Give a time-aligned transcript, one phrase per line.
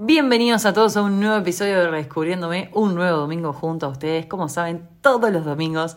[0.00, 4.26] Bienvenidos a todos a un nuevo episodio de Redescubriéndome, un nuevo domingo junto a ustedes.
[4.26, 5.96] Como saben, todos los domingos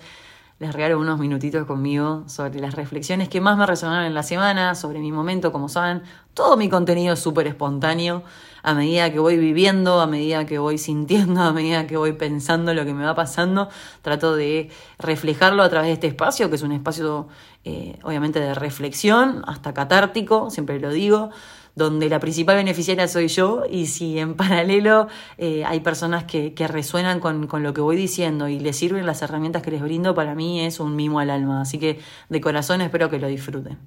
[0.57, 4.73] les regalo unos minutitos conmigo sobre las reflexiones que más me resonaron en la semana,
[4.73, 6.01] sobre mi momento, como saben,
[6.33, 8.23] todo mi contenido es súper espontáneo,
[8.63, 12.73] a medida que voy viviendo, a medida que voy sintiendo, a medida que voy pensando
[12.73, 13.69] lo que me va pasando,
[14.01, 17.27] trato de reflejarlo a través de este espacio, que es un espacio
[17.65, 21.29] eh, obviamente de reflexión, hasta catártico, siempre lo digo
[21.75, 25.07] donde la principal beneficiaria soy yo y si en paralelo
[25.37, 29.05] eh, hay personas que, que resuenan con, con, lo que voy diciendo y les sirven
[29.05, 31.61] las herramientas que les brindo, para mí es un mimo al alma.
[31.61, 33.77] Así que de corazón espero que lo disfruten.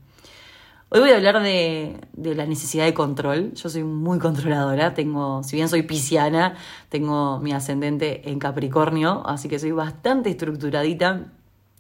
[0.91, 3.53] Hoy voy a hablar de, de, la necesidad de control.
[3.55, 6.55] Yo soy muy controladora, tengo, si bien soy pisciana,
[6.89, 11.33] tengo mi ascendente en Capricornio, así que soy bastante estructuradita.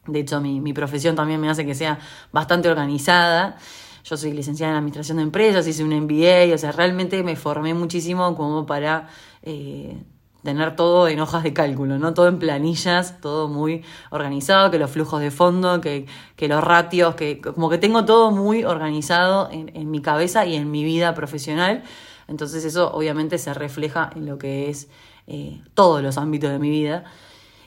[0.09, 2.00] De hecho, mi, mi profesión también me hace que sea
[2.32, 3.56] bastante organizada.
[4.04, 7.72] Yo soy licenciada en Administración de Empresas, hice un MBA, o sea, realmente me formé
[7.72, 9.08] muchísimo como para
[9.42, 9.96] eh,
[10.42, 12.12] tener todo en hojas de cálculo, ¿no?
[12.12, 16.04] Todo en planillas, todo muy organizado, que los flujos de fondo, que,
[16.37, 20.54] que los ratios, que como que tengo todo muy organizado en, en mi cabeza y
[20.54, 21.82] en mi vida profesional.
[22.29, 24.88] Entonces eso obviamente se refleja en lo que es
[25.26, 27.04] eh, todos los ámbitos de mi vida.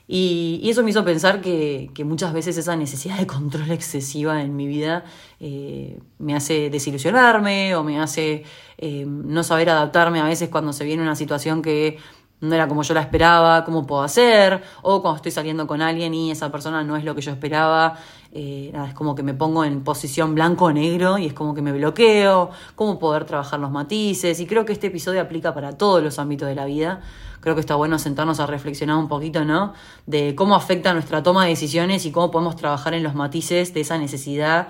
[0.09, 4.41] Y, y, eso me hizo pensar que, que, muchas veces esa necesidad de control excesiva
[4.41, 5.03] en mi vida
[5.41, 8.43] eh, me hace desilusionarme o me hace
[8.77, 11.97] eh, no saber adaptarme a veces cuando se viene una situación que
[12.39, 16.13] no era como yo la esperaba, cómo puedo hacer, o cuando estoy saliendo con alguien
[16.13, 17.97] y esa persona no es lo que yo esperaba,
[18.39, 21.55] eh, nada, es como que me pongo en posición blanco o negro y es como
[21.55, 25.75] que me bloqueo, cómo poder trabajar los matices, y creo que este episodio aplica para
[25.75, 27.01] todos los ámbitos de la vida
[27.39, 29.73] creo que está bueno sentarnos a reflexionar un poquito, ¿no?
[30.05, 33.81] De cómo afecta nuestra toma de decisiones y cómo podemos trabajar en los matices de
[33.81, 34.69] esa necesidad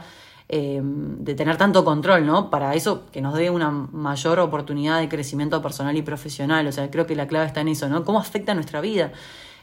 [0.50, 2.50] eh, de tener tanto control, ¿no?
[2.50, 6.68] Para eso que nos dé una mayor oportunidad de crecimiento personal y profesional.
[6.68, 8.06] O sea, creo que la clave está en eso, ¿no?
[8.06, 9.12] ¿Cómo afecta nuestra vida?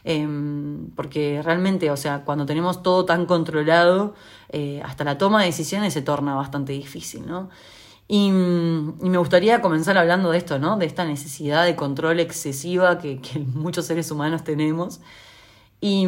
[0.07, 0.27] Eh,
[0.95, 4.13] porque realmente, o sea, cuando tenemos todo tan controlado,
[4.49, 7.49] eh, hasta la toma de decisiones se torna bastante difícil, ¿no?
[8.07, 10.77] Y, me gustaría comenzar hablando de esto, ¿no?
[10.77, 15.01] De esta necesidad de control excesiva que, que muchos seres humanos tenemos.
[15.81, 16.07] Y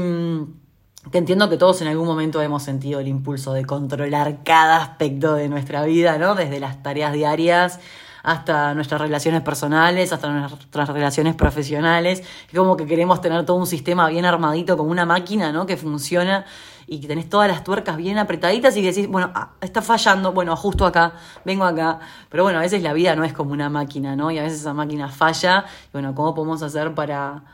[1.11, 5.33] que entiendo que todos en algún momento hemos sentido el impulso de controlar cada aspecto
[5.33, 6.35] de nuestra vida, ¿no?
[6.35, 7.79] Desde las tareas diarias
[8.27, 12.19] hasta nuestras relaciones personales, hasta nuestras relaciones profesionales.
[12.19, 15.65] Es como que queremos tener todo un sistema bien armadito, como una máquina, ¿no?
[15.65, 16.43] Que funciona
[16.87, 20.51] y que tenés todas las tuercas bien apretaditas y decís, bueno, ah, está fallando, bueno,
[20.51, 21.13] ajusto acá,
[21.45, 22.01] vengo acá.
[22.27, 24.29] Pero bueno, a veces la vida no es como una máquina, ¿no?
[24.29, 25.63] Y a veces esa máquina falla.
[25.85, 27.45] Y bueno, ¿cómo podemos hacer para,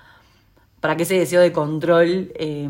[0.80, 2.68] para que ese deseo de control, eh,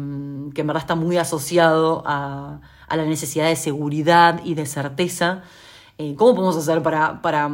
[0.53, 5.43] que en verdad está muy asociado a, a, la necesidad de seguridad y de certeza,
[5.97, 7.49] eh, ¿cómo podemos hacer para, para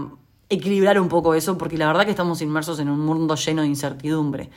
[0.50, 1.58] equilibrar un poco eso?
[1.58, 4.50] Porque la verdad que estamos inmersos en un mundo lleno de incertidumbre.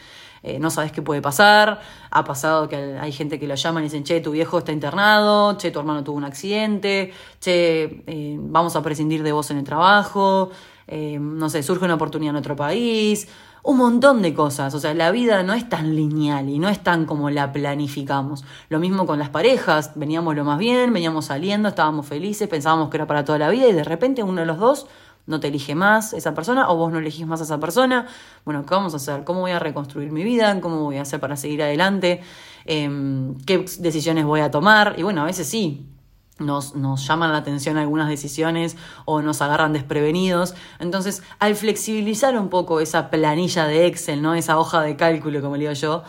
[0.42, 1.80] Eh, no sabes qué puede pasar.
[2.10, 5.56] Ha pasado que hay gente que lo llaman y dicen, che, tu viejo está internado,
[5.56, 9.64] che, tu hermano tuvo un accidente, che, eh, vamos a prescindir de vos en el
[9.64, 10.50] trabajo,
[10.88, 13.28] eh, no sé, surge una oportunidad en otro país,
[13.62, 14.74] un montón de cosas.
[14.74, 18.44] O sea, la vida no es tan lineal y no es tan como la planificamos.
[18.68, 22.96] Lo mismo con las parejas, veníamos lo más bien, veníamos saliendo, estábamos felices, pensábamos que
[22.96, 24.86] era para toda la vida y de repente uno de los dos
[25.26, 28.06] no te elige más esa persona o vos no elegís más a esa persona.
[28.44, 29.24] Bueno, ¿qué vamos a hacer?
[29.24, 30.60] ¿Cómo voy a reconstruir mi vida?
[30.60, 32.22] ¿Cómo voy a hacer para seguir adelante?
[32.64, 34.94] Eh, ¿Qué decisiones voy a tomar?
[34.98, 35.86] Y bueno, a veces sí.
[36.38, 40.54] Nos, nos llaman la atención algunas decisiones o nos agarran desprevenidos.
[40.80, 44.34] Entonces, al flexibilizar un poco esa planilla de Excel, ¿no?
[44.34, 46.02] esa hoja de cálculo, como le digo yo,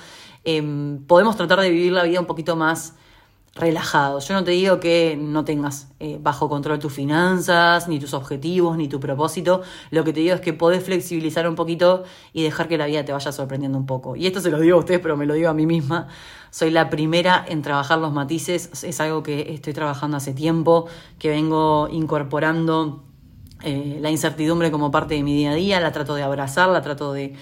[0.43, 2.95] eh, podemos tratar de vivir la vida un poquito más
[3.55, 4.19] relajado.
[4.19, 8.77] Yo no te digo que no tengas eh, bajo control tus finanzas, ni tus objetivos,
[8.77, 9.61] ni tu propósito.
[9.91, 12.03] Lo que te digo es que podés flexibilizar un poquito
[12.33, 14.15] y dejar que la vida te vaya sorprendiendo un poco.
[14.15, 16.07] Y esto se lo digo a ustedes, pero me lo digo a mí misma.
[16.49, 18.83] Soy la primera en trabajar los matices.
[18.83, 20.87] Es algo que estoy trabajando hace tiempo,
[21.19, 23.03] que vengo incorporando
[23.61, 25.79] eh, la incertidumbre como parte de mi día a día.
[25.79, 27.35] La trato de abrazar, la trato de,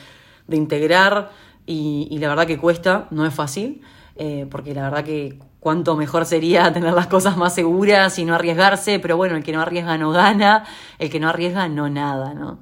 [0.49, 1.31] integrar.
[1.65, 3.81] Y, y, la verdad que cuesta, no es fácil.
[4.17, 8.35] Eh, porque la verdad que cuánto mejor sería tener las cosas más seguras y no
[8.35, 10.65] arriesgarse, pero bueno, el que no arriesga no gana,
[10.99, 12.59] el que no arriesga no nada, ¿no?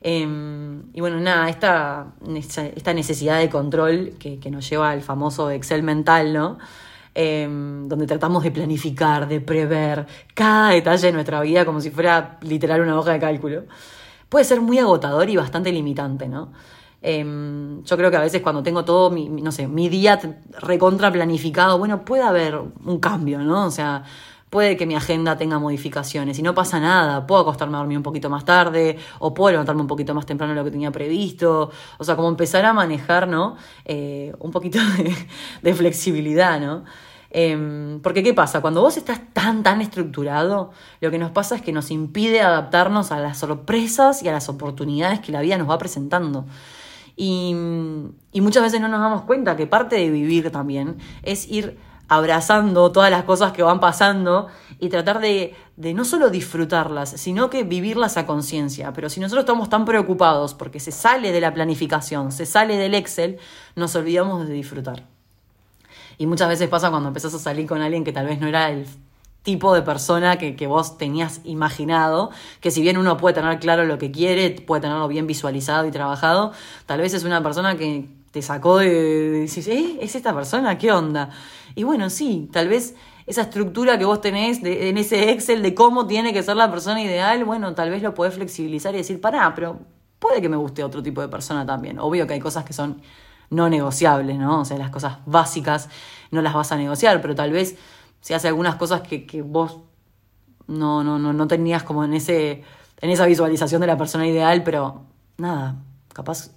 [0.00, 0.22] Eh,
[0.94, 2.14] y bueno, nada, esta,
[2.76, 6.58] esta necesidad de control que, nos lleva al famoso Excel mental, ¿no?
[7.14, 12.38] Eh, donde tratamos de planificar, de prever cada detalle de nuestra vida como si fuera
[12.42, 13.64] literal una hoja de cálculo,
[14.28, 16.52] puede ser muy agotador y bastante limitante, ¿no?
[17.10, 17.24] Eh,
[17.84, 20.20] yo creo que a veces cuando tengo todo mi, no sé, mi día
[20.60, 23.64] recontra planificado, bueno, puede haber un cambio, ¿no?
[23.64, 24.04] O sea,
[24.50, 28.02] puede que mi agenda tenga modificaciones y no pasa nada, puedo acostarme a dormir un
[28.02, 31.70] poquito más tarde o puedo levantarme un poquito más temprano de lo que tenía previsto,
[31.96, 33.56] o sea, como empezar a manejar, ¿no?
[33.86, 34.78] Eh, un poquito
[35.62, 36.84] de, flexibilidad, ¿no?
[37.30, 38.60] Em, porque ¿qué pasa?
[38.60, 43.12] Cuando vos estás tan, tan estructurado, lo que nos pasa es que nos impide adaptarnos
[43.12, 46.44] a las sorpresas y a las oportunidades que la vida nos va presentando.
[47.20, 47.52] Y,
[48.40, 51.76] muchas veces no nos damos cuenta que parte de vivir también es ir
[52.06, 54.46] abrazando todas las cosas que van pasando
[54.78, 58.92] y tratar de, no solo disfrutarlas, sino que vivirlas a conciencia.
[58.92, 62.94] Pero si nosotros estamos tan preocupados porque se sale de la planificación, se sale del
[62.94, 63.38] Excel,
[63.74, 65.04] nos olvidamos de disfrutar.
[66.18, 68.70] Y muchas veces pasa cuando empezás a salir con alguien que tal vez no era
[68.70, 68.86] el
[69.48, 72.30] tipo de persona que, vos tenías imaginado,
[72.60, 75.90] que si bien uno puede tener claro lo que quiere, puede tenerlo bien visualizado y
[75.90, 76.52] trabajado,
[76.84, 78.90] tal vez es una persona que te sacó de,
[79.30, 80.00] decir, ¿eh?
[80.02, 80.76] ¿Es esta persona?
[80.76, 81.30] ¿Qué onda?
[81.74, 82.94] Y bueno, sí, tal vez
[83.26, 87.02] esa estructura que vos tenés en ese Excel de cómo tiene que ser la persona
[87.02, 89.78] ideal, bueno, tal vez lo podés flexibilizar y decir, pará, pero
[90.18, 91.98] puede que me guste otro tipo de persona también.
[91.98, 93.00] Obvio que hay cosas que son
[93.48, 94.60] no negociables, ¿no?
[94.60, 95.88] O sea, las cosas básicas
[96.30, 97.78] no las vas a negociar, pero tal vez
[98.20, 99.78] si hace algunas cosas que, que vos
[100.66, 102.64] no, no, no, no tenías como en ese
[103.00, 105.02] en esa visualización de la persona ideal, pero
[105.36, 105.76] nada,
[106.12, 106.50] capaz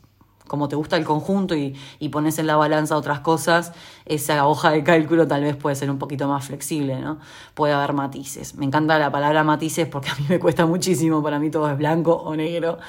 [0.47, 3.71] como te gusta el conjunto y, y pones en la balanza otras cosas,
[4.05, 7.19] esa hoja de cálculo tal vez puede ser un poquito más flexible, ¿no?
[7.53, 8.55] Puede haber matices.
[8.55, 11.77] Me encanta la palabra matices porque a mí me cuesta muchísimo, para mí todo es
[11.77, 12.79] blanco o negro.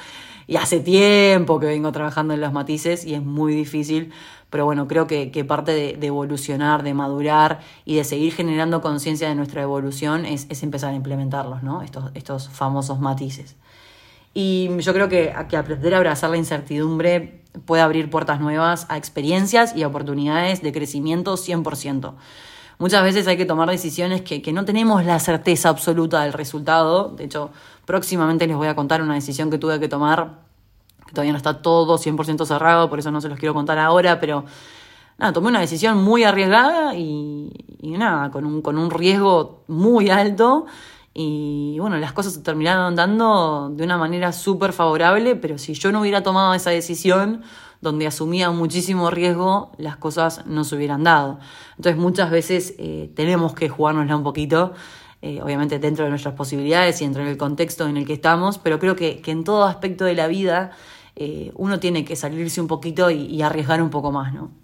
[0.47, 4.11] Y hace tiempo que vengo trabajando en los matices y es muy difícil,
[4.49, 9.35] pero bueno, creo que, parte de, evolucionar, de madurar y de seguir generando conciencia de
[9.35, 11.81] nuestra evolución es, es, empezar a implementarlos, ¿no?
[11.81, 13.55] Estos, estos famosos matices.
[14.33, 18.97] Y yo creo que, que aprender a abrazar la incertidumbre puede abrir puertas nuevas a
[18.97, 22.13] experiencias y oportunidades de crecimiento 100%.
[22.83, 27.13] Muchas veces hay que tomar decisiones que, que, no tenemos la certeza absoluta del resultado.
[27.15, 27.49] De hecho,
[27.85, 30.41] próximamente les voy a contar una decisión que tuve que tomar,
[31.05, 34.19] que todavía no está todo 100% cerrado, por eso no se los quiero contar ahora,
[34.19, 34.43] pero
[35.17, 40.65] nada, tomé una decisión muy arriesgada y, nada, con un, con un riesgo muy alto
[41.13, 45.93] y bueno, las cosas se terminaron dando de una manera súper favorable, pero si yo
[45.93, 47.43] no hubiera tomado esa decisión,
[47.83, 51.37] donde asumía muchísimo riesgo, las cosas no se hubieran dado.
[51.77, 54.73] Entonces muchas veces eh, tenemos que jugárnosla un poquito,
[55.21, 58.79] eh, obviamente dentro de nuestras posibilidades y dentro del contexto en el que estamos, pero
[58.79, 60.71] creo que, en todo aspecto de la vida
[61.15, 64.62] eh, uno tiene que salirse un poquito y arriesgar un poco más, ¿no?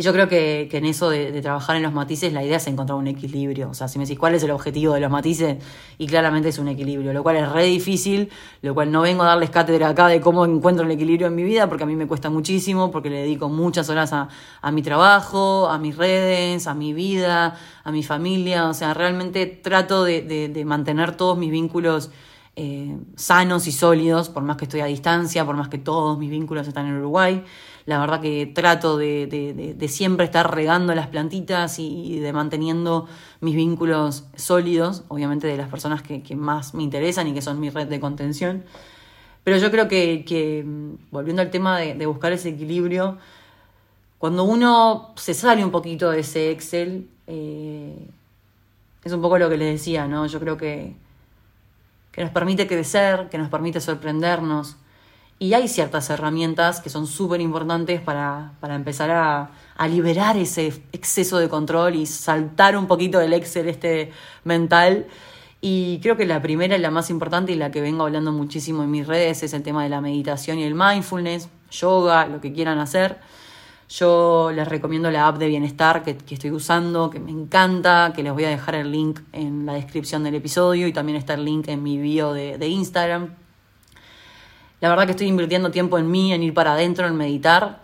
[0.00, 2.96] Y yo creo que, en eso de, trabajar en los matices, la idea es encontrar
[2.96, 3.68] un equilibrio.
[3.68, 5.56] O sea, si me decís cuál es el objetivo de los matices,
[5.98, 8.30] y claramente es un equilibrio, lo cual es re difícil,
[8.62, 11.42] lo cual no vengo a darles cátedra acá de cómo encuentro el equilibrio en mi
[11.42, 14.28] vida, porque a mí me cuesta muchísimo, porque le dedico muchas horas a,
[14.70, 18.68] mi trabajo, a mis redes, a mi vida, a mi familia.
[18.68, 22.12] O sea, realmente trato de, mantener todos mis vínculos.
[22.60, 26.28] Eh, sanos y sólidos, por más que estoy a distancia, por más que todos mis
[26.28, 27.44] vínculos están en Uruguay.
[27.88, 33.08] La verdad que trato de, siempre estar regando las plantitas y de manteniendo
[33.40, 37.70] mis vínculos sólidos, obviamente de las personas que, más me interesan y que son mi
[37.70, 38.62] red de contención.
[39.42, 40.66] Pero yo creo que,
[41.10, 43.16] volviendo al tema de, buscar ese equilibrio,
[44.18, 48.06] cuando uno se sale un poquito de ese Excel, eh,
[49.02, 50.26] es un poco lo que les decía, ¿no?
[50.26, 50.94] Yo creo que,
[52.12, 54.76] que nos permite crecer, que nos permite sorprendernos,
[55.40, 59.50] y hay ciertas herramientas que son súper importantes para, empezar a,
[59.88, 64.10] liberar ese exceso de control y saltar un poquito del Excel este
[64.42, 65.06] mental.
[65.60, 68.82] Y creo que la primera y la más importante y la que vengo hablando muchísimo
[68.82, 72.52] en mis redes es el tema de la meditación y el mindfulness, yoga, lo que
[72.52, 73.18] quieran hacer.
[73.88, 78.32] Yo les recomiendo la app de bienestar que, estoy usando, que me encanta, que les
[78.32, 81.68] voy a dejar el link en la descripción del episodio y también está el link
[81.68, 83.30] en mi bio de, de Instagram
[84.80, 87.80] la verdad que estoy invirtiendo tiempo en mí, en ir para adentro, en meditar.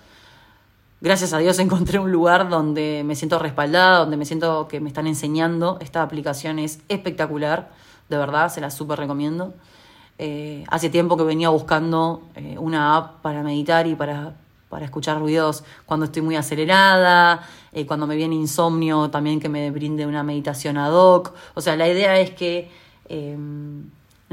[1.01, 4.89] Gracias a Dios encontré un lugar donde me siento respaldada, donde me siento que me
[4.89, 5.79] están enseñando.
[5.81, 7.71] Esta aplicación es espectacular,
[8.09, 9.55] de verdad, se la súper recomiendo.
[10.19, 14.37] Eh, hace tiempo que venía buscando eh, una app para meditar y para,
[14.69, 19.73] para escuchar ruidos cuando estoy muy acelerada, eh, cuando me viene insomnio, también que me
[19.73, 21.33] brinde una meditación ad hoc.
[21.55, 22.71] O sea, la idea es que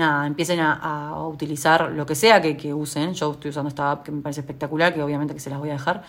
[0.01, 3.13] nada, empiecen a, utilizar lo que sea que, usen.
[3.13, 5.69] Yo estoy usando esta app que me parece espectacular, que obviamente que se las voy
[5.69, 6.03] a dejar.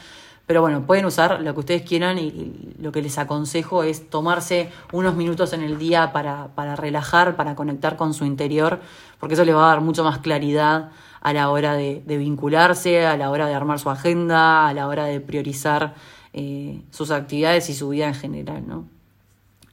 [0.46, 4.70] Pero bueno, pueden usar lo que ustedes quieran y, lo que les aconsejo es tomarse
[4.92, 8.80] unos minutos en el día para, para, relajar, para conectar con su interior,
[9.20, 13.16] porque eso les va a dar mucho más claridad a la hora de, vincularse, a
[13.16, 15.94] la hora de armar su agenda, a la hora de priorizar
[16.32, 18.91] eh, sus actividades y su vida en general, ¿no?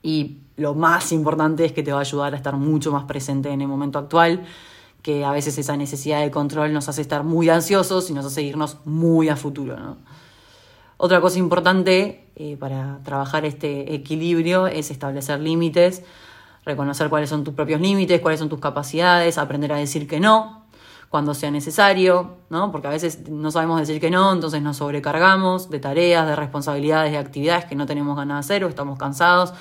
[0.01, 3.49] Y lo más importante es que te va a ayudar a estar mucho más presente
[3.49, 4.45] en el momento actual,
[5.01, 8.41] que a veces esa necesidad de control nos hace estar muy ansiosos y nos hace
[8.41, 9.79] irnos muy a futuro.
[9.79, 9.97] ¿no?
[10.97, 16.03] Otra cosa importante eh, para trabajar este equilibrio es establecer límites,
[16.65, 20.59] reconocer cuáles son tus propios límites, cuáles son tus capacidades, aprender a decir que no
[21.09, 22.71] cuando sea necesario, ¿no?
[22.71, 27.11] Porque a veces no sabemos decir que no, entonces nos sobrecargamos de tareas, de responsabilidades,
[27.11, 29.53] de actividades que no tenemos ganas de hacer o estamos cansados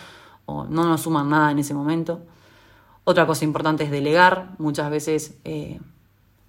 [0.49, 2.23] o no nos suman nada en ese momento.
[3.05, 4.55] Otra cosa importante es delegar.
[4.59, 5.79] Muchas veces, eh,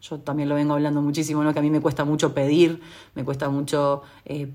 [0.01, 1.51] yo también lo vengo hablando muchísimo, ¿no?
[1.51, 2.81] que a mí me cuesta mucho pedir,
[3.13, 4.53] me cuesta mucho eh,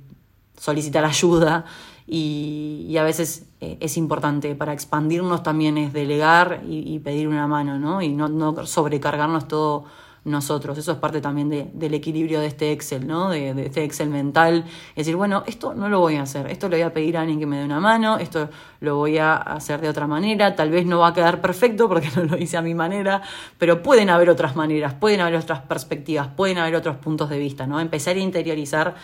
[0.56, 1.66] solicitar ayuda
[2.06, 7.78] y, a veces eh, es importante para expandirnos también es delegar y, pedir una mano,
[7.78, 8.00] ¿no?
[8.00, 9.84] Y no, no sobrecargarnos todo
[10.24, 10.78] nosotros.
[10.78, 13.28] Eso es parte también de, del equilibrio de este Excel, ¿no?
[13.28, 14.64] De, este Excel mental.
[14.90, 17.20] Es decir, bueno, esto no lo voy a hacer, esto le voy a pedir a
[17.20, 18.48] alguien que me dé una mano, esto
[18.80, 22.08] lo voy a hacer de otra manera, tal vez no va a quedar perfecto porque
[22.16, 23.22] no lo hice a mi manera,
[23.58, 27.66] pero pueden haber otras maneras, pueden haber otras perspectivas, pueden haber otros puntos de vista,
[27.66, 27.78] ¿no?
[27.80, 28.94] Empezar a interiorizar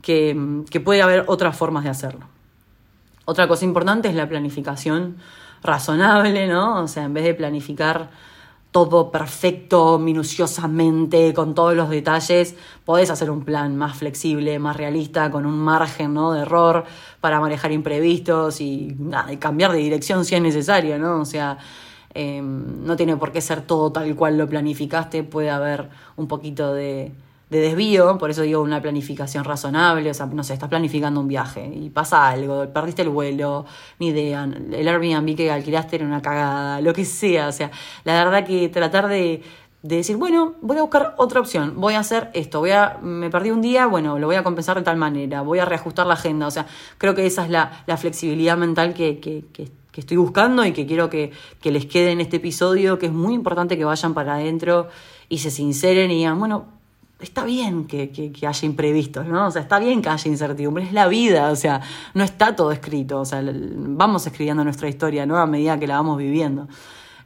[0.00, 2.26] que, que puede haber otras formas de hacerlo.
[3.24, 5.16] Otra cosa importante es la planificación
[5.62, 6.82] razonable, ¿no?
[6.82, 8.10] O sea, en vez de planificar
[8.70, 15.30] todo perfecto, minuciosamente, con todos los detalles, podés hacer un plan más flexible, más realista,
[15.30, 16.32] con un margen ¿no?
[16.32, 16.84] de error
[17.20, 18.96] para manejar imprevistos y,
[19.38, 21.20] cambiar de dirección si es necesario, ¿no?
[21.20, 21.58] O sea,
[22.14, 26.74] em, no tiene por qué ser todo tal cual lo planificaste, puede haber un poquito
[26.74, 27.12] de,
[27.50, 31.28] de desvío, por eso digo una planificación razonable, o sea, no sé, estás planificando un
[31.28, 33.64] viaje y pasa algo, perdiste el vuelo,
[33.98, 37.70] ni idea, el Airbnb que alquilaste era una cagada, lo que sea, o sea,
[38.04, 39.42] la verdad que tratar de,
[39.80, 43.50] decir, bueno, voy a buscar otra opción, voy a hacer esto, voy a, me perdí
[43.50, 46.46] un día, bueno, lo voy a compensar de tal manera, voy a reajustar la agenda,
[46.46, 46.66] o sea,
[46.98, 50.86] creo que esa es la, la flexibilidad mental que, que, que, estoy buscando y que
[50.86, 54.34] quiero que, que les quede en este episodio, que es muy importante que vayan para
[54.34, 54.86] adentro
[55.28, 56.77] y se sinceren y digan, bueno,
[57.20, 59.46] está bien que, que, haya imprevistos, ¿no?
[59.46, 61.80] O sea, está bien que haya incertidumbre, es la vida, o sea,
[62.14, 65.36] no está todo escrito, o sea, vamos escribiendo nuestra historia, ¿no?
[65.36, 66.68] A medida que la vamos viviendo.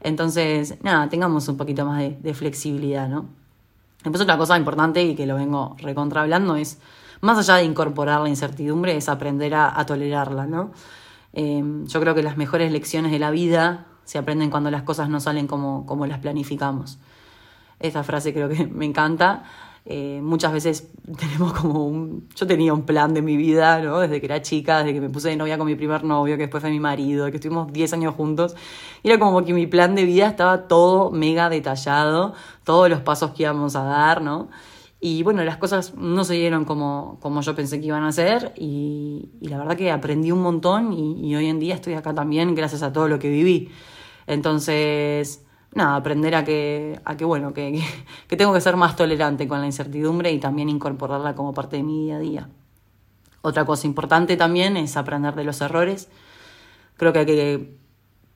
[0.00, 3.26] Entonces, nada, tengamos un poquito más de, flexibilidad, ¿no?
[4.02, 6.80] Después otra cosa importante y que lo vengo recontra hablando es,
[7.20, 10.72] más allá de incorporar la incertidumbre, es aprender a, tolerarla, ¿no?
[11.32, 15.08] Em, yo creo que las mejores lecciones de la vida se aprenden cuando las cosas
[15.08, 16.98] no salen como, como las planificamos.
[17.78, 19.44] Esta frase creo que me encanta.
[19.84, 22.28] Eh, muchas veces tenemos como un...
[22.36, 23.98] Yo tenía un plan de mi vida, ¿no?
[23.98, 26.42] Desde que era chica, desde que me puse de novia con mi primer novio, que
[26.42, 28.54] después fue mi marido, que estuvimos 10 años juntos.
[29.02, 32.34] Y era como que mi plan de vida estaba todo mega detallado,
[32.64, 34.48] todos los pasos que íbamos a dar, ¿no?
[35.00, 38.52] Y bueno, las cosas no se dieron como, como yo pensé que iban a ser
[38.56, 42.54] y, la verdad que aprendí un montón y, y hoy en día estoy acá también
[42.54, 43.68] gracias a todo lo que viví.
[44.28, 47.82] Entonces, nada, aprender a que, a que bueno, que,
[48.28, 51.82] que, tengo que ser más tolerante con la incertidumbre y también incorporarla como parte de
[51.82, 52.48] mi día a día.
[53.42, 56.08] Otra cosa importante también es aprender de los errores.
[56.96, 57.76] Creo que hay que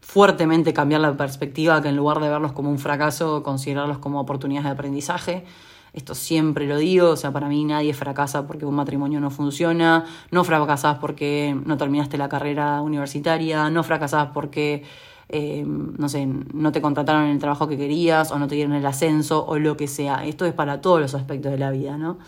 [0.01, 4.65] fuertemente cambiar la perspectiva, que en lugar de verlos como un fracaso, considerarlos como oportunidades
[4.65, 5.45] de aprendizaje.
[5.93, 10.05] Esto siempre lo digo, o sea, para mí nadie fracasa porque un matrimonio no funciona,
[10.31, 14.85] no fracasás porque no terminaste la carrera universitaria, no fracasás porque
[15.29, 18.75] eh, no sé, no te contrataron en el trabajo que querías o no te dieron
[18.75, 20.25] el ascenso o lo que sea.
[20.25, 22.19] Esto es para todos los aspectos de la vida, ¿no?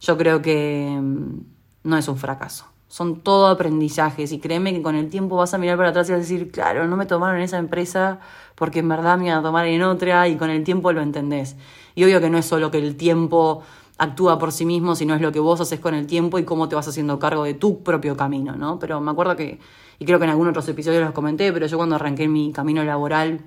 [0.00, 1.40] Yo creo que mm,
[1.84, 2.66] no es un fracaso.
[2.88, 6.12] Son todo aprendizajes y créeme que con el tiempo vas a mirar para atrás y
[6.12, 8.18] vas a decir, claro, no me tomaron en esa empresa
[8.56, 11.56] porque en verdad me iban a tomar en otra y con el tiempo lo entendés.
[11.94, 13.62] Y obvio que no es solo que el tiempo
[14.00, 16.68] actúa por sí mismo, sino es lo que vos haces con el tiempo y cómo
[16.68, 18.78] te vas haciendo cargo de tu propio camino, ¿no?
[18.78, 19.60] Pero me acuerdo que
[20.00, 22.82] y creo que en algunos otros episodios los comenté, pero yo cuando arranqué mi camino
[22.82, 23.42] laboral,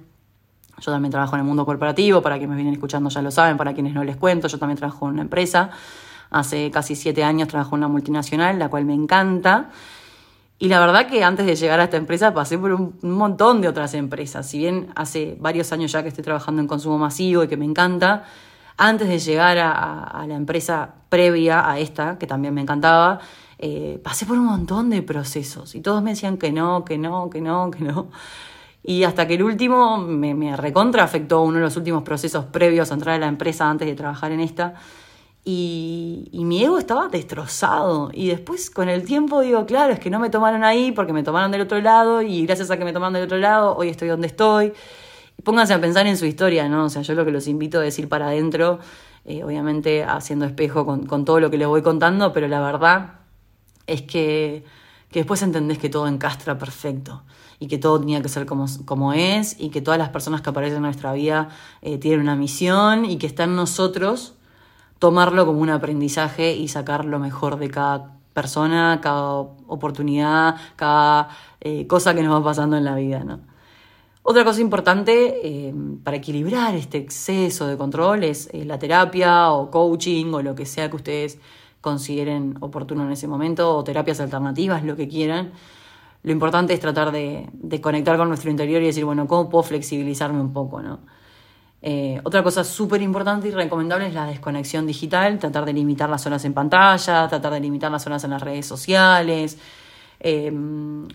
[0.78, 3.58] yo también trabajo en el mundo corporativo, para quienes me vienen escuchando ya lo saben,
[3.58, 5.72] para quienes no les cuento, yo también trabajo en una empresa,
[6.30, 9.72] hace casi siete años trabajo en una multinacional, la cual me encanta.
[10.60, 13.68] Y la verdad que antes de llegar a esta empresa pasé por un, montón de
[13.68, 14.48] otras empresas.
[14.48, 17.66] Si bien hace varios años ya que estoy trabajando en consumo masivo y que me
[17.66, 18.26] encanta,
[18.78, 23.20] antes de llegar a la empresa previa a esta, que también me encantaba,
[23.66, 27.30] eh, pasé por un montón de procesos y todos me decían que no, que no,
[27.30, 28.10] que no, que no.
[28.84, 32.92] Y hasta que el último me, me recontra afectó uno de los últimos procesos previos
[32.92, 34.74] a entrar a la empresa antes de trabajar en esta.
[35.46, 38.10] Y, y, mi ego estaba destrozado.
[38.12, 41.24] Y después con el tiempo digo, claro, es que no me tomaron ahí porque me
[41.24, 44.10] tomaron del otro lado y gracias a que me tomaron del otro lado, hoy estoy
[44.10, 44.74] donde estoy.
[45.44, 46.86] Pónganse a pensar en su historia, ¿no?
[46.86, 48.80] O sea, yo lo que los invito a decir para adentro,
[49.26, 53.16] eh, obviamente haciendo espejo con, con todo lo que les voy contando, pero la verdad
[53.88, 54.64] es que,
[55.10, 57.24] que después entendés que todo encastra perfecto
[57.60, 60.50] y que todo tenía que ser como, como es y que todas las personas que
[60.50, 61.50] aparecen en nuestra vida
[61.82, 64.34] eh, tienen una misión y que está en nosotros
[65.00, 69.36] tomarlo como un aprendizaje y sacar lo mejor de cada persona, cada
[69.68, 71.30] oportunidad, cada
[71.62, 73.40] eh, cosa que nos va pasando en la vida, ¿no?
[74.26, 80.34] Otra cosa importante eh, para equilibrar este exceso de control es la terapia o coaching
[80.34, 81.40] o lo que sea que ustedes
[81.82, 85.52] consideren oportuno en ese momento o terapias alternativas, lo que quieran.
[86.24, 87.50] Lo importante es tratar de,
[87.82, 90.82] conectar con nuestro interior y decir, bueno, ¿cómo puedo flexibilizarme un poco?
[90.82, 91.00] ¿no?
[91.82, 96.26] Eh, otra cosa súper importante y recomendable es la desconexión digital, tratar de limitar las
[96.26, 99.58] horas en pantalla, tratar de limitar las horas en las redes sociales.
[100.22, 100.50] Eh,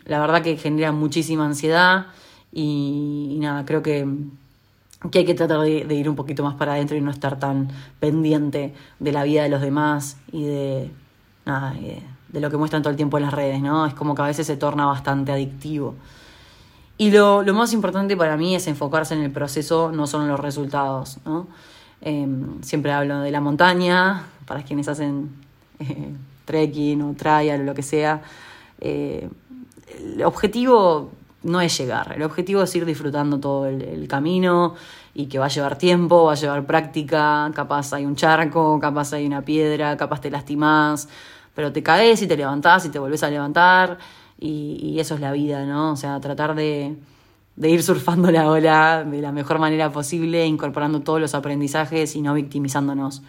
[0.05, 2.09] la verdad que genera muchísima ansiedad
[2.53, 4.07] y, nada, creo que,
[5.15, 7.69] hay que tratar de, ir un poquito más para adentro y no estar tan
[8.01, 10.91] pendiente de la vida de los demás y de,
[11.47, 11.75] nada,
[12.29, 13.87] de lo que muestran todo el tiempo en las redes, ¿no?
[13.87, 15.95] Es como que a veces se torna bastante adictivo.
[17.01, 20.41] Y lo, más importante para mí es enfocarse en el proceso, no solo en los
[20.41, 21.47] resultados, ¿no?
[22.01, 25.31] Em, siempre hablo de la montaña, para quienes hacen
[25.79, 26.13] eh,
[26.45, 28.23] trekking o trial o lo que sea.
[28.81, 29.29] Eh,
[29.97, 34.75] el objetivo no es llegar, el objetivo es ir disfrutando todo el, camino
[35.15, 39.13] y que va a llevar tiempo, va a llevar práctica, capaz hay un charco, capaz
[39.13, 41.09] hay una piedra, capaz te lastimás,
[41.55, 43.99] pero te caes y te levantás y te volvés a levantar
[44.39, 45.93] y, eso es la vida, ¿no?
[45.93, 46.97] O sea, tratar de,
[47.61, 52.35] ir surfando la ola de la mejor manera posible, incorporando todos los aprendizajes y no
[52.35, 53.23] victimizándonos.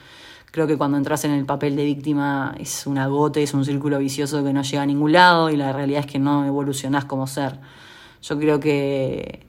[0.51, 3.99] Creo que cuando entras en el papel de víctima es un agote, es un círculo
[3.99, 7.27] vicioso que no llega a ningún lado y la realidad es que no evolucionás como
[7.27, 7.59] ser.
[8.21, 9.45] Yo creo que,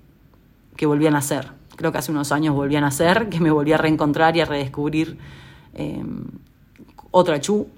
[0.77, 1.49] que volví a nacer.
[1.77, 4.45] Creo que hace unos años volví a nacer, que me volví a reencontrar y a
[4.45, 5.19] redescubrir
[5.75, 6.03] eh,
[7.11, 7.69] otra Chu,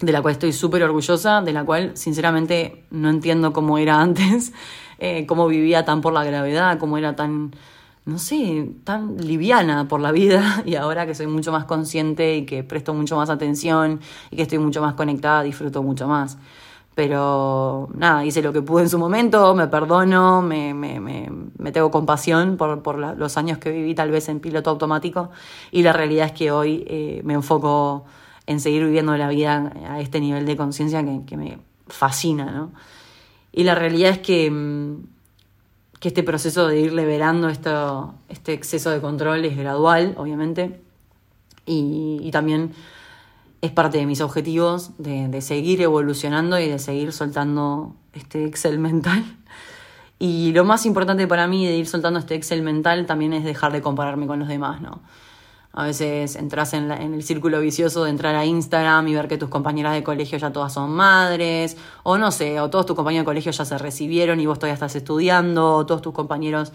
[0.00, 4.52] de la cual estoy súper orgullosa, de la cual sinceramente no entiendo cómo era antes,
[4.98, 7.52] eh, cómo vivía tan por la gravedad, cómo era tan,
[8.04, 12.46] no sé, tan liviana por la vida y ahora que soy mucho más consciente y
[12.46, 16.38] que presto mucho más atención y que estoy mucho más conectada, disfruto mucho más.
[16.96, 21.70] Pero nada, hice lo que pude en su momento, me perdono, me, me, me, me
[21.70, 25.30] tengo compasión por, por los años que viví tal vez en piloto automático
[25.70, 28.06] y la realidad es que hoy eh, me enfoco
[28.46, 32.72] en seguir viviendo la vida a este nivel de conciencia que, me fascina, ¿no?
[33.52, 35.04] Y la realidad es que, mm,
[36.00, 40.80] que este proceso de ir liberando esto, este exceso de control es gradual, obviamente,
[41.66, 42.72] y, también
[43.66, 49.24] es parte de mis objetivos de, seguir evolucionando y de seguir soltando este Excel mental.
[50.18, 53.70] Y lo más importante para mí de ir soltando este Excel mental también es dejar
[53.70, 55.02] de compararme con los demás, ¿no?
[55.74, 59.50] A veces entras en, el círculo vicioso de entrar a Instagram y ver que tus
[59.50, 63.26] compañeras de colegio ya todas son madres, o no sé, o todos tus compañeros de
[63.26, 66.72] colegio ya se recibieron y vos todavía estás estudiando, o todos tus compañeros,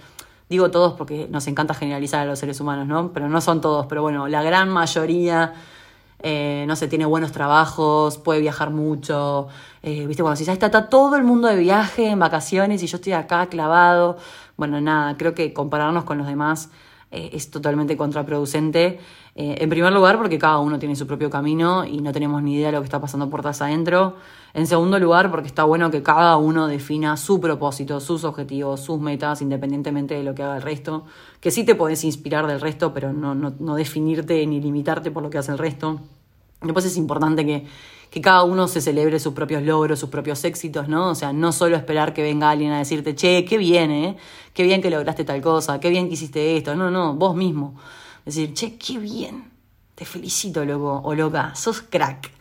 [0.47, 3.11] digo todos porque nos encanta generalizar a los seres humanos, ¿no?
[3.11, 5.55] Pero no son todos, pero bueno, la gran mayoría,
[6.23, 9.47] eh, no sé, tiene buenos trabajos, puede viajar mucho,
[9.83, 12.87] eh, viste, cuando decís, ahí está, está todo el mundo de viaje, en vacaciones, y
[12.87, 14.17] yo estoy acá clavado,
[14.57, 16.69] bueno, nada, creo que compararnos con los demás
[17.11, 18.99] eh, es totalmente contraproducente.
[19.35, 22.55] Eh, en primer lugar, porque cada uno tiene su propio camino y no tenemos ni
[22.55, 24.15] idea de lo que está pasando puertas adentro.
[24.53, 28.99] En segundo lugar, porque está bueno que cada uno defina su propósito, sus objetivos, sus
[28.99, 31.05] metas, independientemente de lo que haga el resto.
[31.39, 35.23] Que sí te podés inspirar del resto, pero no, no, no definirte ni limitarte por
[35.23, 35.99] lo que hace el resto.
[36.61, 37.65] Después es importante que,
[38.11, 41.09] que, cada uno se celebre sus propios logros, sus propios éxitos, ¿no?
[41.09, 44.17] O sea, no solo esperar que venga alguien a decirte, che, qué bien, ¿eh?
[44.53, 46.75] Qué bien que lograste tal cosa, qué bien que hiciste esto.
[46.75, 47.75] No, no, vos mismo.
[48.25, 49.51] Decir, che, qué bien.
[49.95, 51.55] Te felicito, loco o loca.
[51.55, 52.31] Sos crack.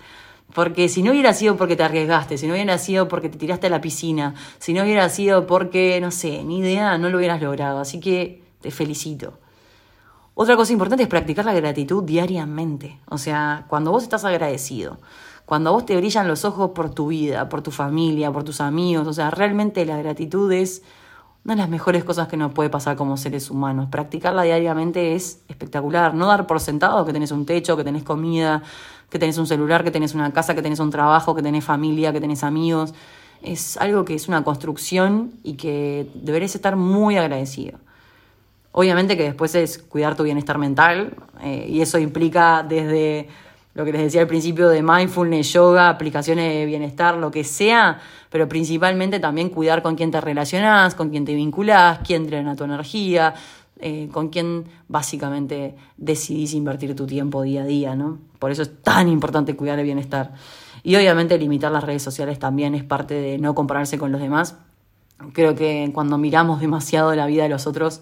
[0.54, 3.68] Porque si no hubiera sido porque te arriesgaste, si no hubiera sido porque te tiraste
[3.68, 7.40] a la piscina, si no hubiera sido porque, no sé, ni idea, no lo hubieras
[7.40, 7.80] logrado.
[7.80, 9.39] Así que te felicito.
[10.42, 12.98] Otra cosa importante es practicar la gratitud diariamente.
[13.10, 14.96] O sea, cuando vos estás agradecido,
[15.44, 19.06] cuando vos te brillan los ojos por tu vida, por tu familia, por tus amigos,
[19.06, 20.82] o sea, realmente la gratitud es
[21.44, 23.88] una de las mejores cosas que nos puede pasar como seres humanos.
[23.90, 26.14] Practicarla diariamente es espectacular.
[26.14, 28.62] No dar por sentado que tenés un techo, que tenés comida,
[29.10, 32.14] que tenés un celular, que tenés una casa, que tenés un trabajo, que tenés familia,
[32.14, 32.94] que tenés amigos.
[33.42, 37.78] Es algo que es una construcción y que deberías estar muy agradecido.
[38.72, 43.28] Obviamente que después es cuidar tu bienestar mental eh, y eso implica desde
[43.74, 48.00] lo que les decía al principio de mindfulness, yoga, aplicaciones de bienestar, lo que sea,
[48.30, 52.64] pero principalmente también cuidar con quién te relacionás, con quién te vinculás, quién drena tu
[52.64, 53.34] energía,
[53.80, 58.18] eh, con quién básicamente decidís invertir tu tiempo día a día, ¿no?
[58.38, 60.32] Por eso es tan importante cuidar el bienestar.
[60.82, 64.56] Y obviamente limitar las redes sociales también es parte de no compararse con los demás
[65.32, 68.00] Creo que cuando miramos demasiado la vida de los otros,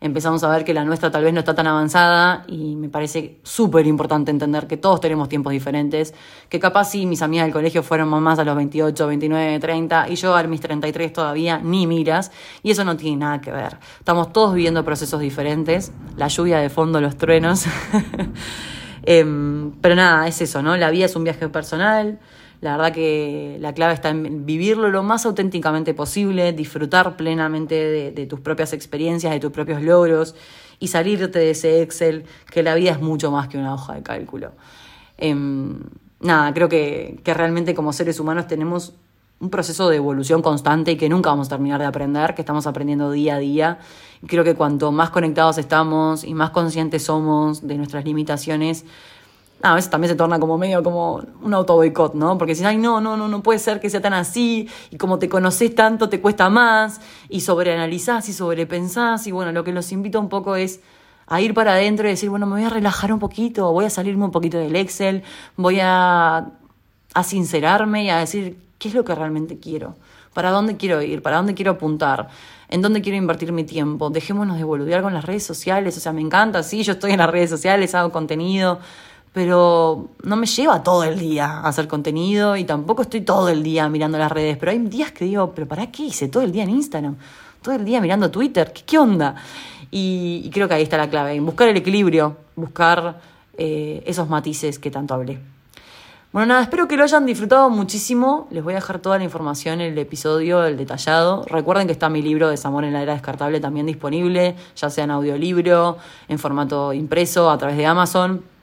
[0.00, 3.38] empezamos a ver que la nuestra tal vez no está tan avanzada y me parece
[3.42, 6.14] súper importante entender que todos tenemos tiempos diferentes,
[6.48, 10.16] que capaz sí mis amigas del colegio fueron mamás a los 28, 29, 30 y
[10.16, 12.30] yo a mis 33 todavía ni miras
[12.62, 13.78] y eso no tiene nada que ver.
[13.98, 17.64] Estamos todos viviendo procesos diferentes, la lluvia de fondo, los truenos.
[19.08, 20.76] Em, pero nada, es eso, ¿no?
[20.76, 22.18] La vida es un viaje personal.
[22.60, 27.74] La verdad que la clave está en vivirlo lo más auténticamente posible, disfrutar plenamente
[28.12, 30.34] de, tus propias experiencias, de tus propios logros
[30.78, 34.02] y salirte de ese Excel, que la vida es mucho más que una hoja de
[34.02, 34.52] cálculo.
[35.18, 35.80] Em,
[36.20, 38.94] nada, creo que, que realmente como seres humanos tenemos
[39.38, 42.66] un proceso de evolución constante y que nunca vamos a terminar de aprender, que estamos
[42.66, 43.78] aprendiendo día a día.
[44.26, 48.86] Creo que cuanto más conectados estamos y más conscientes somos de nuestras limitaciones,
[49.62, 52.36] a veces también se torna como medio como un auto boicot, ¿no?
[52.38, 55.18] Porque si ay, no, no, no, no puede ser que sea tan así, y como
[55.18, 59.90] te conoces tanto te cuesta más, y sobreanalizás y sobrepensás, y bueno, lo que los
[59.92, 60.80] invito un poco es
[61.26, 63.90] a ir para adentro y decir, bueno, me voy a relajar un poquito, voy a
[63.90, 65.24] salirme un poquito del Excel,
[65.56, 66.52] voy a,
[67.14, 69.96] a sincerarme y a decir qué es lo que realmente quiero,
[70.34, 72.28] para dónde quiero ir, para dónde quiero apuntar,
[72.68, 76.12] en dónde quiero invertir mi tiempo, dejémonos de boludear con las redes sociales, o sea,
[76.12, 78.78] me encanta, sí, yo estoy en las redes sociales, hago contenido,
[79.36, 83.62] pero no me lleva todo el día a hacer contenido y tampoco estoy todo el
[83.62, 86.52] día mirando las redes, pero hay días que digo, pero ¿para qué hice todo el
[86.52, 87.16] día en Instagram?
[87.60, 89.34] Todo el día mirando Twitter, ¿qué, onda?
[89.90, 93.20] Y, creo que ahí está la clave, en buscar el equilibrio, buscar
[93.58, 95.38] eh, esos matices que tanto hablé.
[96.32, 98.48] Bueno, nada, espero que lo hayan disfrutado muchísimo.
[98.50, 101.44] Les voy a dejar toda la información en el episodio, el detallado.
[101.44, 105.10] Recuerden que está mi libro Desamor en la era descartable también disponible, ya sea en
[105.10, 108.55] audiolibro, en formato impreso, a través de Amazon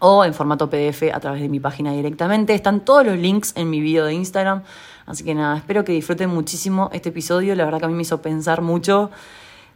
[0.00, 2.54] o en formato PDF a través de mi página directamente.
[2.54, 4.62] Están todos los links en mi video de Instagram.
[5.06, 7.54] Así que nada, espero que disfruten muchísimo este episodio.
[7.54, 9.10] La verdad que a mí me hizo pensar mucho.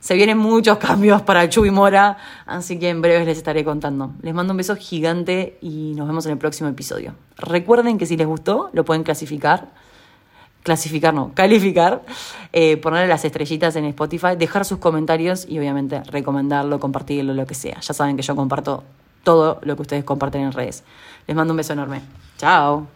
[0.00, 4.12] Se vienen muchos cambios para Chuy Mora, así que en breve les estaré contando.
[4.20, 7.14] Les mando un beso gigante y nos vemos en el próximo episodio.
[7.38, 9.68] Recuerden que si les gustó, lo pueden clasificar.
[10.62, 12.02] Clasificar, no, calificar,
[12.52, 17.54] eh, ponerle las estrellitas en Spotify, dejar sus comentarios y obviamente recomendarlo, compartirlo, lo que
[17.54, 17.80] sea.
[17.80, 18.82] Ya saben que yo comparto
[19.24, 20.84] todo lo que ustedes comparten en redes.
[21.26, 22.02] Les mando un beso enorme.
[22.38, 22.93] Chao.